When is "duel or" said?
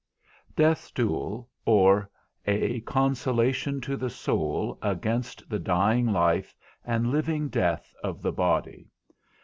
0.93-2.07